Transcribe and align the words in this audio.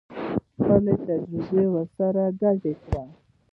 خپله 0.55 0.93
تجربه 1.07 1.59
ورسره 1.73 2.23
ګډه 2.41 2.71
کړو. 2.83 3.03